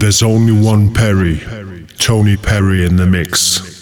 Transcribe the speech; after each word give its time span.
There's 0.00 0.22
only 0.22 0.52
one 0.52 0.94
Perry, 0.94 1.42
Tony 1.98 2.38
Perry 2.38 2.86
in 2.86 2.96
the 2.96 3.06
mix. 3.06 3.79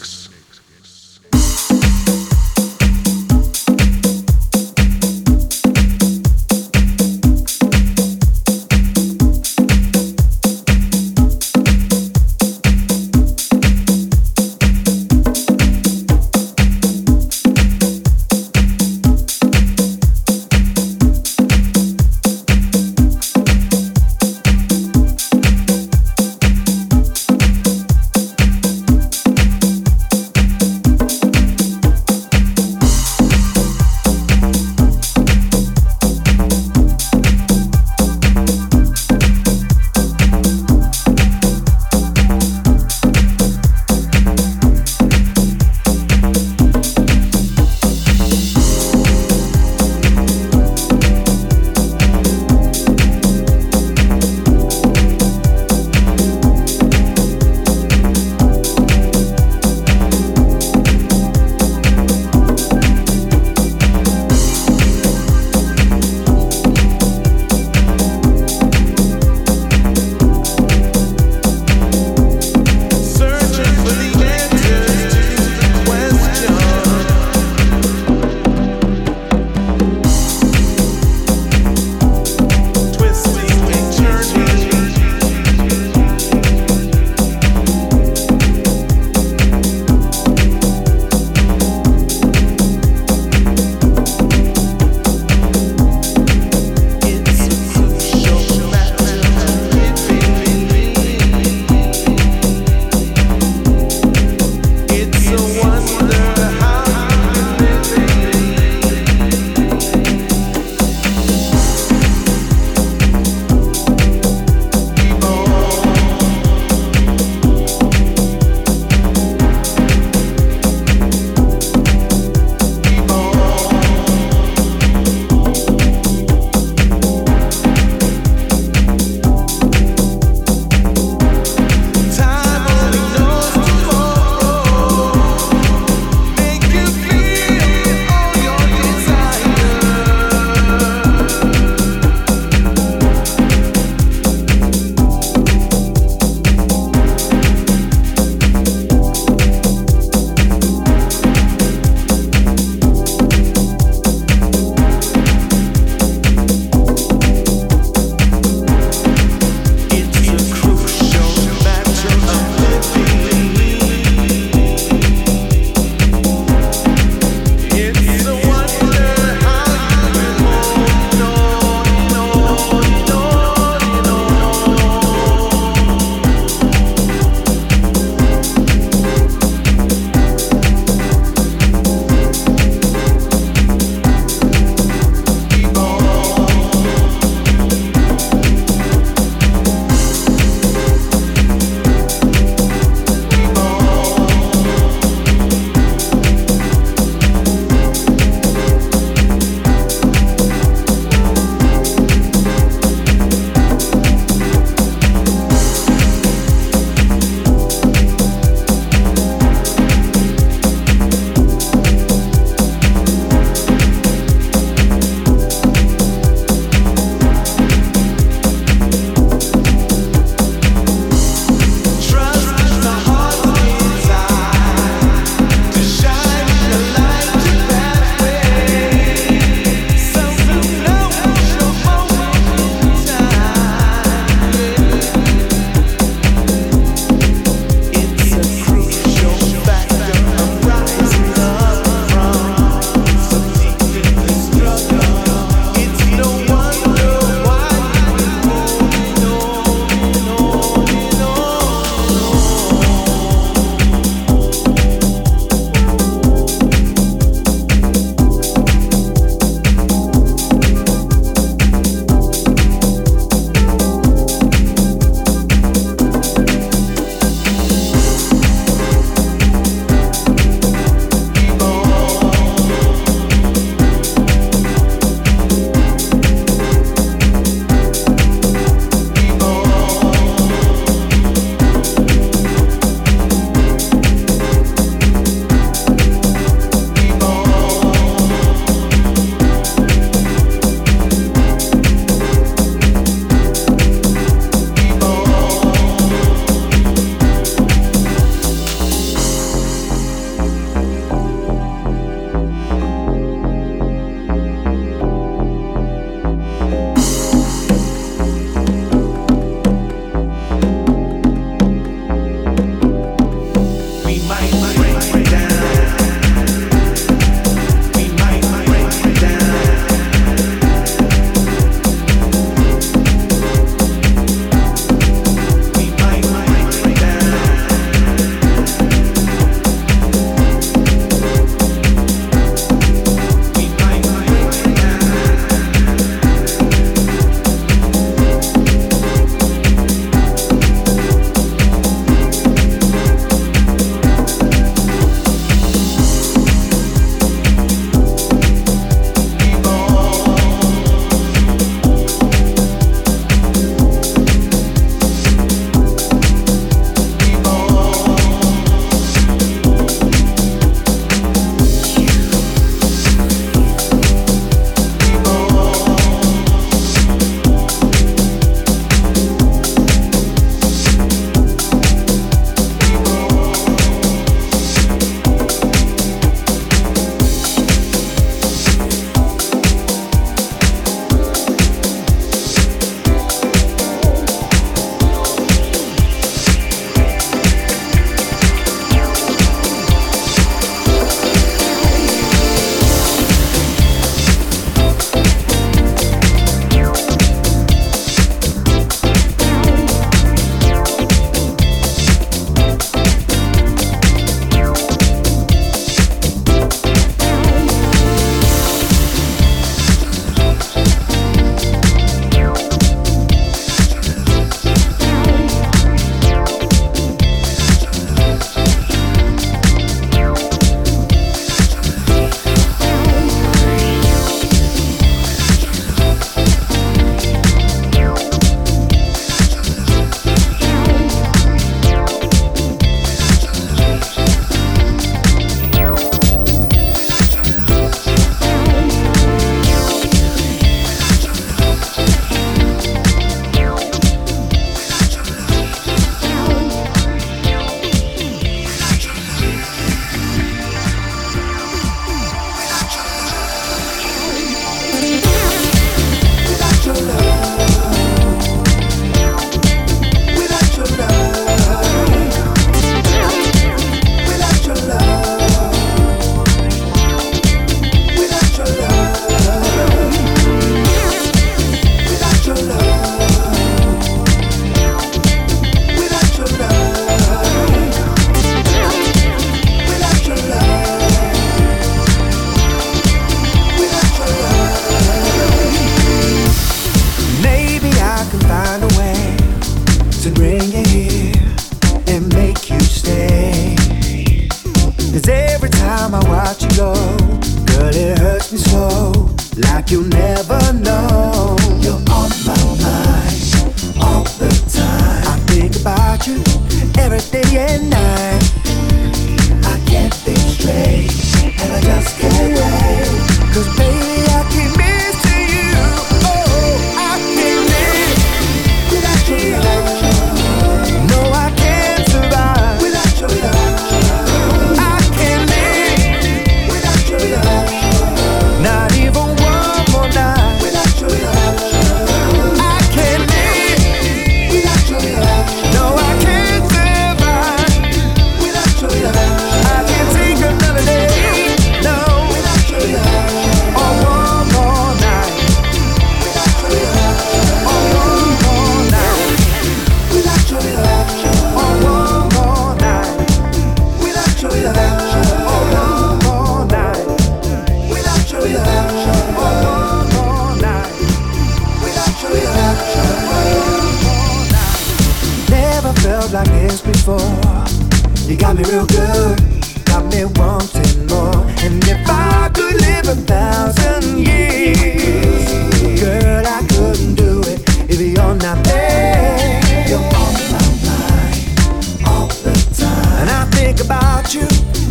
think 583.79 583.91
about 583.91 584.35
you 584.35 584.43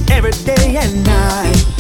every 0.10 0.32
day 0.32 0.77
and 0.77 1.03
night. 1.06 1.76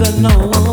that 0.00 0.16
no 0.16 0.30
one 0.46 0.69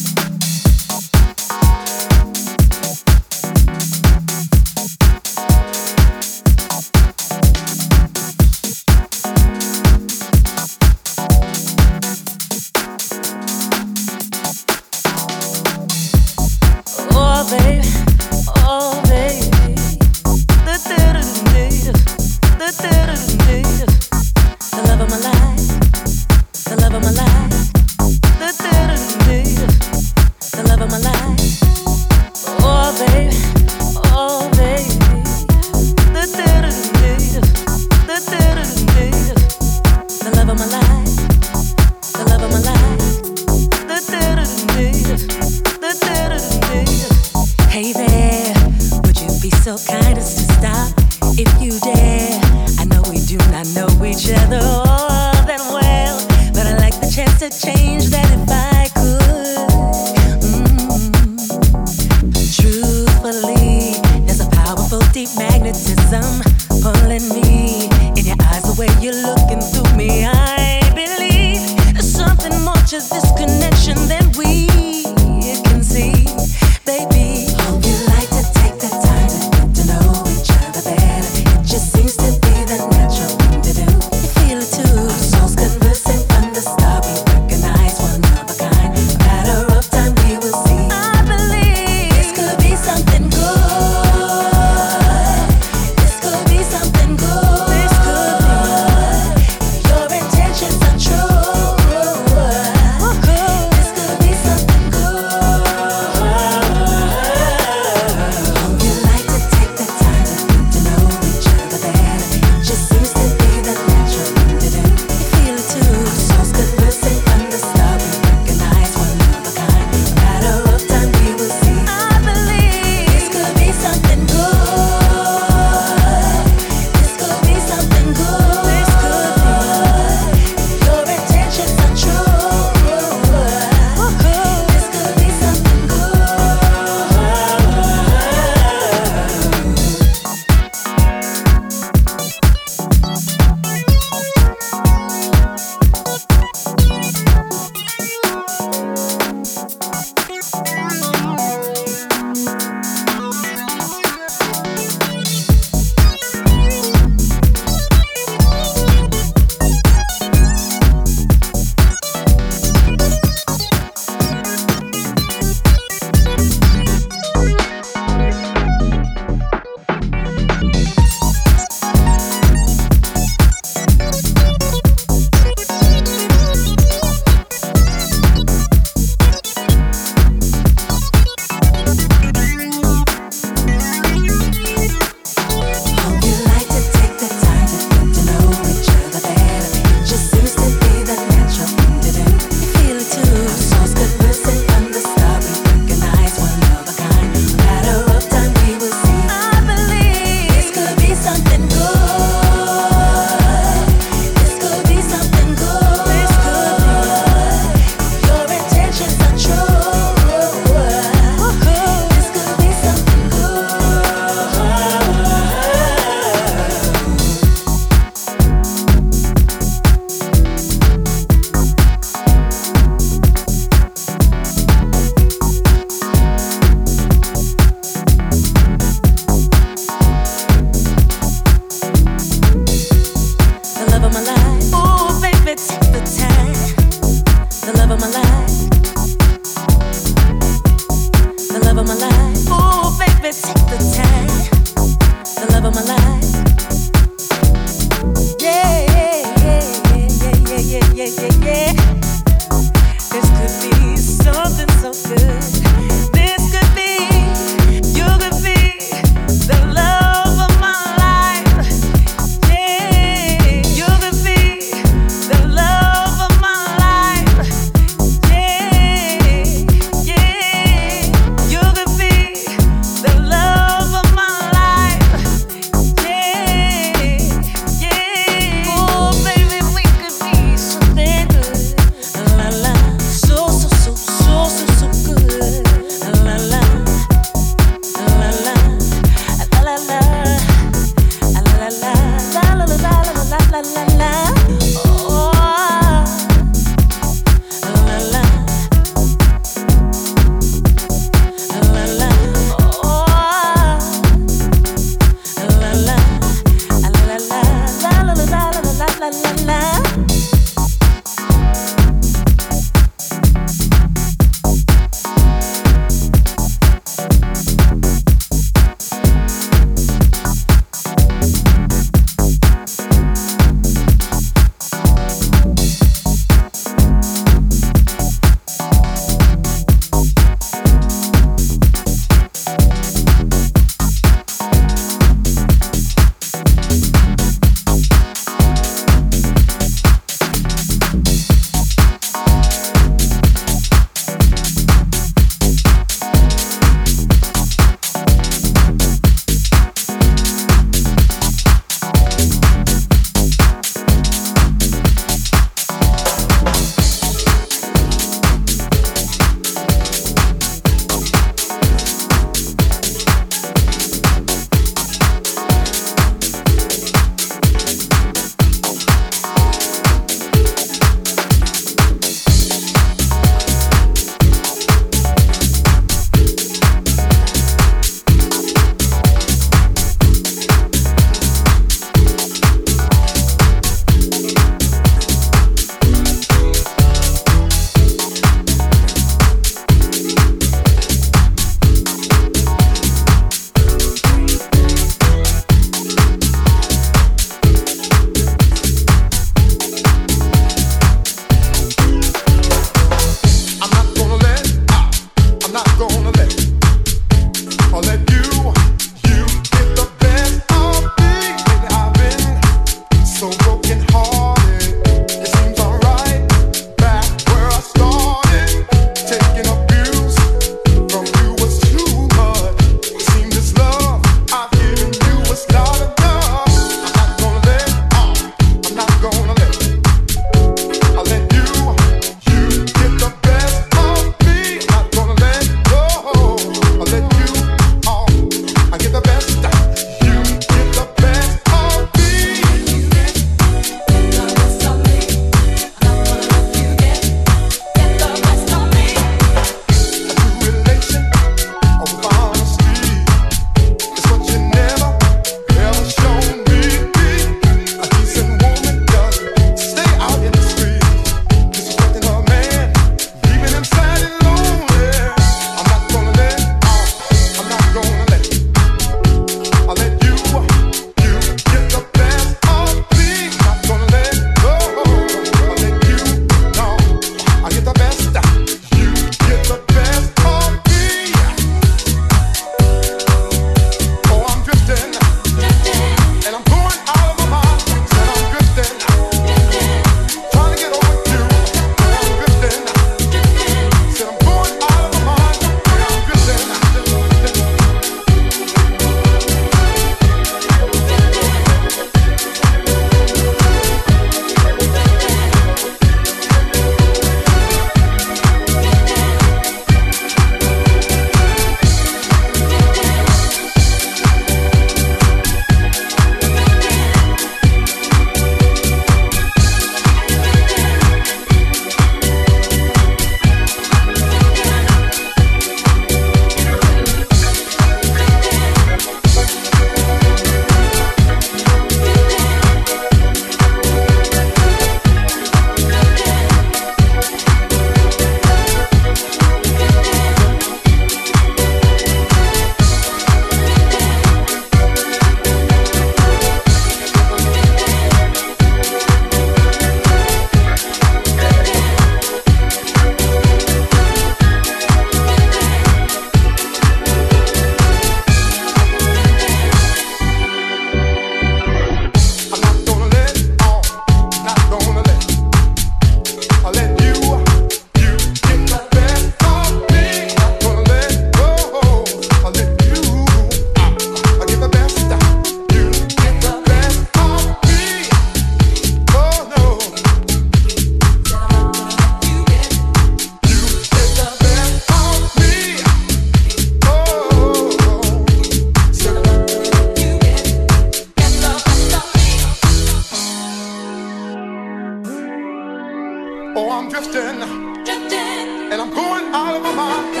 drifting, 596.91 597.19
drifting, 597.63 598.51
and 598.51 598.61
I'm 598.61 598.69
going 598.69 599.13
out 599.15 599.35
of 599.35 599.43
my 599.43 599.53
mind. 599.53 600.00